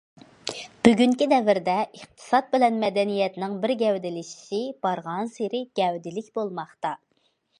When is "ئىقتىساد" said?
1.97-2.47